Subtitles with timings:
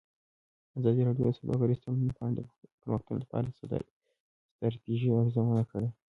[0.77, 2.41] ازادي راډیو د سوداګریز تړونونه په اړه د
[2.81, 3.53] پرمختګ لپاره د
[4.57, 5.89] ستراتیژۍ ارزونه کړې.